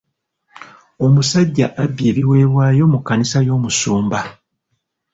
Omusajja 1.05 1.65
abbye 1.83 2.05
ebiweebwayo 2.11 2.83
mu 2.91 2.99
kkanisa 3.01 3.37
y'omusumba. 3.47 4.19